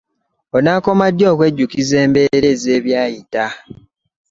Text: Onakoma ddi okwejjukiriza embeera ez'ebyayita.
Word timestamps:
Onakoma 0.57 1.05
ddi 1.11 1.23
okwejjukiriza 1.31 1.95
embeera 2.05 2.47
ez'ebyayita. 2.55 3.45